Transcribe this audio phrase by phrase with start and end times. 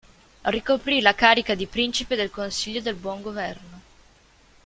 [0.45, 3.81] Ricoprì la carica di Principe del Consiglio del Buon Governo.